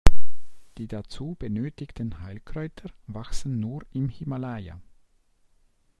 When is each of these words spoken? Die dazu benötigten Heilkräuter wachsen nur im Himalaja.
Die 0.79 0.87
dazu 0.87 1.35
benötigten 1.37 2.21
Heilkräuter 2.21 2.89
wachsen 3.05 3.59
nur 3.59 3.85
im 3.91 4.09
Himalaja. 4.09 4.81